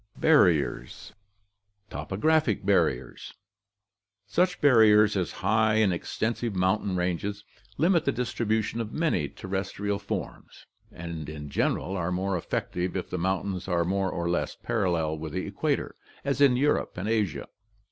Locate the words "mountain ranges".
6.55-7.43